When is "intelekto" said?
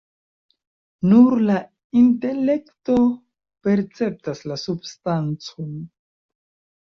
1.99-2.95